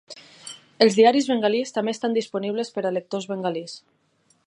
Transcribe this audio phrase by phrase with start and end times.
[0.85, 3.79] Els diaris bengalís també estan disponibles per a lectors bengalís.